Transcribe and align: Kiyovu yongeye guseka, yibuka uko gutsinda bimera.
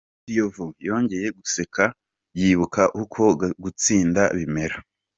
Kiyovu 0.23 0.65
yongeye 0.87 1.27
guseka, 1.39 1.83
yibuka 2.39 2.81
uko 3.03 3.21
gutsinda 3.63 4.21
bimera. 4.37 4.77